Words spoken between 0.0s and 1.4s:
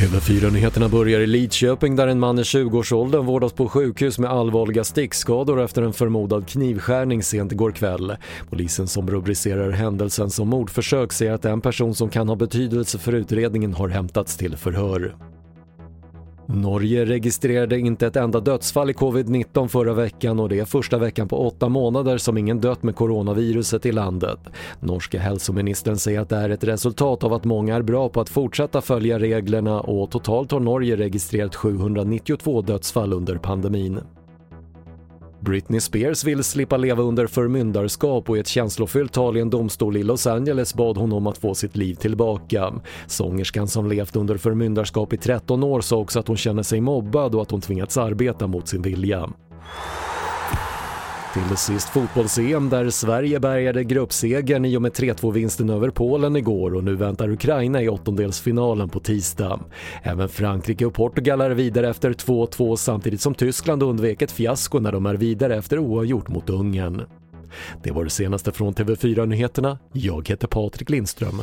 TV4-nyheterna börjar i